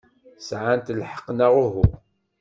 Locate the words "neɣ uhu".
1.31-1.85